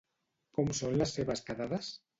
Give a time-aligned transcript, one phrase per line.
[0.59, 1.97] Com són les seves quedades?